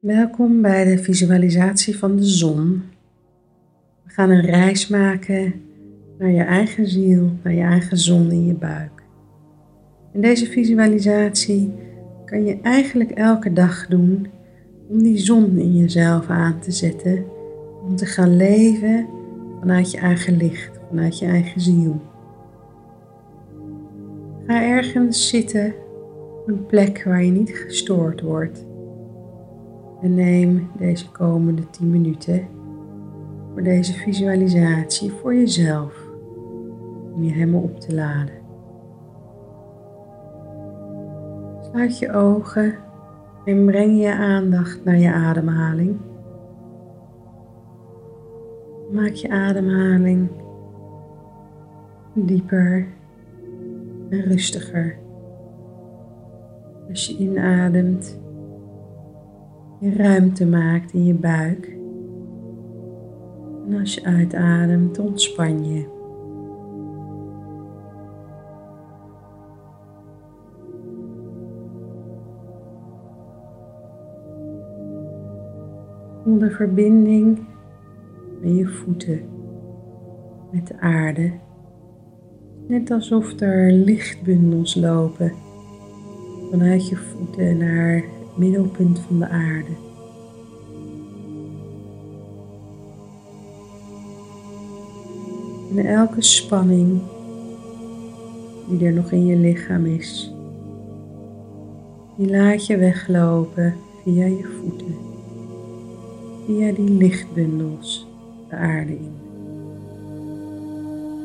[0.00, 2.82] Welkom bij de visualisatie van de zon.
[4.04, 5.62] We gaan een reis maken
[6.18, 9.02] naar je eigen ziel, naar je eigen zon in je buik.
[10.12, 11.72] In deze visualisatie
[12.24, 14.26] kan je eigenlijk elke dag doen
[14.88, 17.24] om die zon in jezelf aan te zetten,
[17.82, 19.06] om te gaan leven
[19.58, 22.00] vanuit je eigen licht, vanuit je eigen ziel.
[24.46, 25.74] Ga ergens zitten
[26.46, 28.68] een plek waar je niet gestoord wordt.
[30.00, 32.46] En neem deze komende 10 minuten
[33.52, 36.08] voor deze visualisatie voor jezelf,
[37.14, 38.34] om je helemaal op te laden.
[41.60, 42.74] Sluit je ogen
[43.44, 45.96] en breng je aandacht naar je ademhaling.
[48.92, 50.28] Maak je ademhaling
[52.12, 52.86] dieper
[54.08, 54.98] en rustiger.
[56.88, 58.20] Als je inademt,
[59.80, 61.76] je ruimte maakt in je buik.
[63.66, 65.98] En als je uitademt, ontspan je.
[76.22, 77.38] Voel de verbinding
[78.40, 79.20] met je voeten,
[80.52, 81.32] met de aarde.
[82.66, 85.32] Net alsof er lichtbundels lopen
[86.50, 89.88] vanuit je voeten naar middelpunt van de aarde.
[95.76, 97.00] En elke spanning
[98.68, 100.32] die er nog in je lichaam is,
[102.16, 104.94] die laat je weglopen via je voeten,
[106.46, 108.06] via die lichtbundels
[108.48, 109.12] de aarde in.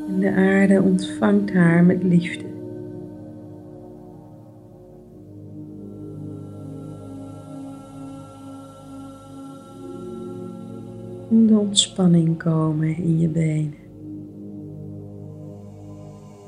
[0.08, 2.55] En de aarde ontvangt haar met liefde.
[11.28, 13.74] Voel de ontspanning komen in je benen,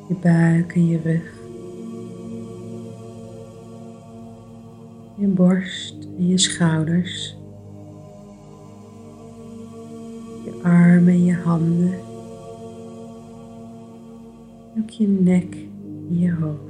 [0.09, 1.33] je buik en je rug,
[5.17, 7.37] je borst en je schouders,
[10.45, 11.95] je armen en je handen,
[14.79, 15.55] ook je nek
[16.09, 16.68] en je hoofd.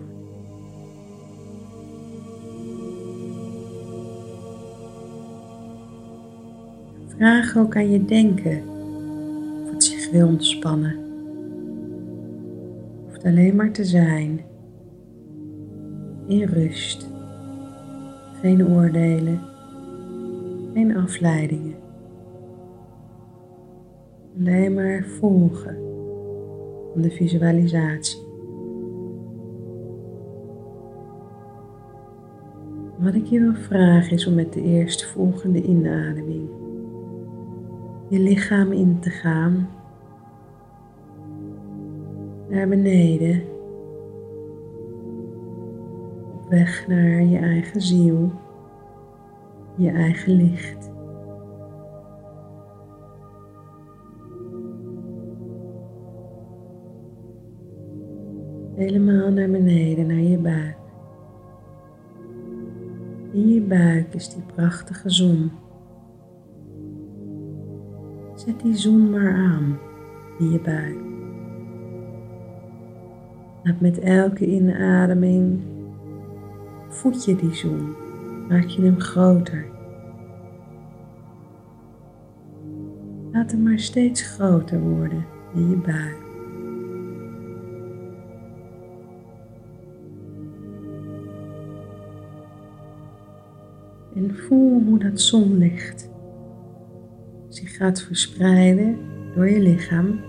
[7.18, 8.62] Vraag ook aan je denken
[9.62, 10.90] of het zich wil ontspannen.
[10.90, 10.98] Het
[13.06, 14.40] hoeft alleen maar te zijn
[16.26, 17.08] in rust.
[18.40, 19.40] Geen oordelen,
[20.74, 21.74] geen afleidingen.
[24.38, 25.76] Alleen maar volgen
[26.92, 28.20] van de visualisatie.
[32.98, 36.66] Wat ik je wil vragen is om met de eerste volgende inademing
[38.08, 39.68] je lichaam in te gaan.
[42.48, 43.42] Naar beneden.
[46.34, 48.32] Op weg naar je eigen ziel.
[49.76, 50.90] Je eigen licht.
[58.74, 60.76] Helemaal naar beneden, naar je buik.
[63.32, 65.50] In je buik is die prachtige zon.
[68.48, 69.78] Zet die zon maar aan
[70.38, 70.96] in je buik.
[73.62, 75.60] Laat met elke inademing
[76.88, 77.94] voed je die zon,
[78.48, 79.66] maak je hem groter.
[83.32, 86.18] Laat hem maar steeds groter worden in je buik.
[94.14, 96.10] En voel hoe dat zonlicht
[97.58, 98.98] zich gaat verspreiden
[99.34, 100.20] door je lichaam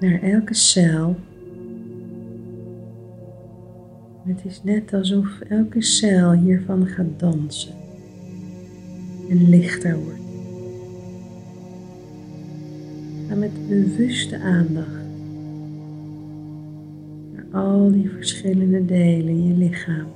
[0.00, 1.16] naar elke cel.
[4.24, 7.74] Het is net alsof elke cel hiervan gaat dansen
[9.30, 10.20] en lichter wordt.
[13.28, 15.04] Ga met bewuste aandacht
[17.32, 20.06] naar al die verschillende delen in je lichaam,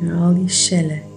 [0.00, 1.07] naar al die cellen.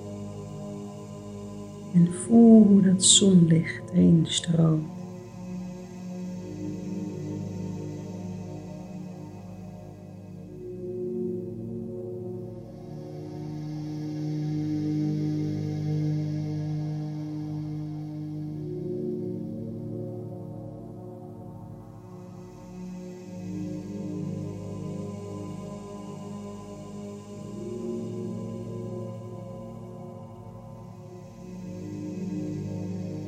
[1.94, 5.01] En voel hoe dat zonlicht erin stroomt.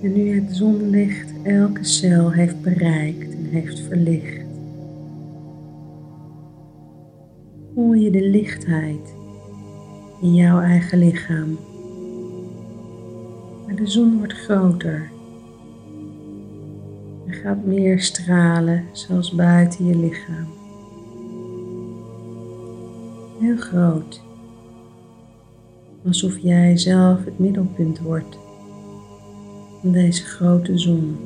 [0.04, 4.46] En nu het zonlicht elke cel heeft bereikt en heeft verlicht,
[7.74, 9.16] voel je de lichtheid
[10.22, 11.58] in jouw eigen lichaam.
[13.66, 15.10] Maar de zon wordt groter.
[17.28, 20.48] Er gaat meer stralen, zelfs buiten je lichaam.
[23.40, 24.22] Heel groot.
[26.06, 28.43] Alsof jij zelf het middelpunt wordt
[29.84, 31.18] van deze grote zon.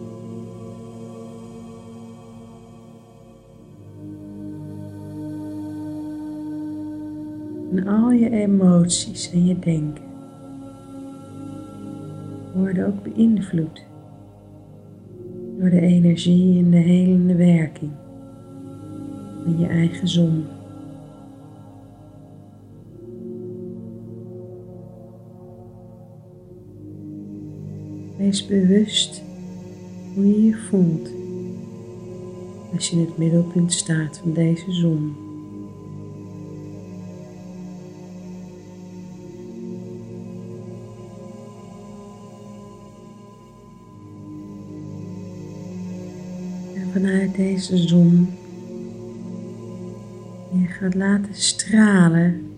[7.76, 10.04] En al je emoties en je denken
[12.54, 13.86] worden ook beïnvloed
[15.60, 17.92] door de energie en de helende werking
[19.44, 20.46] van je eigen zon.
[28.28, 29.22] Wees bewust
[30.14, 31.10] hoe je je voelt
[32.74, 35.16] als je in het middelpunt staat van deze zon.
[46.76, 48.28] En vanuit deze zon
[50.52, 52.52] je gaat laten stralen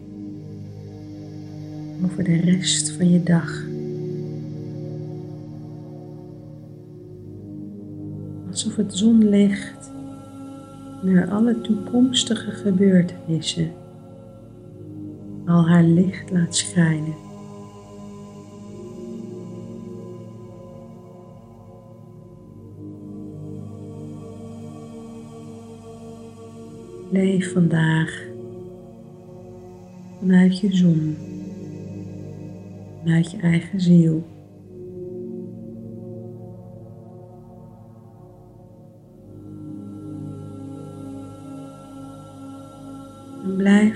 [2.06, 3.78] over de rest van je dag.
[8.60, 9.92] Alsof het zonlicht
[11.02, 13.72] naar alle toekomstige gebeurtenissen
[15.46, 17.16] al haar licht laat schijnen.
[27.12, 28.24] Leef vandaag
[30.20, 31.18] vanuit je zon,
[33.04, 34.39] vanuit je eigen ziel.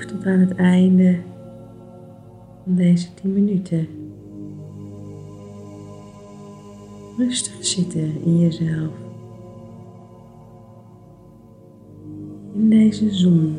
[0.07, 1.19] Tot aan het einde
[2.63, 3.87] van deze 10 minuten
[7.17, 8.93] rustig zitten in jezelf.
[12.53, 13.57] In deze zon.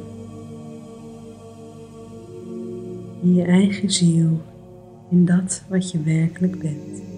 [3.22, 4.40] In je eigen ziel.
[5.10, 7.13] In dat wat je werkelijk bent.